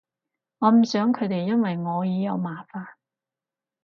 [0.57, 2.87] 我唔想佢哋因為我而有麻煩